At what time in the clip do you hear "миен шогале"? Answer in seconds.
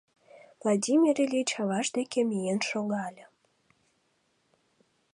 2.29-3.23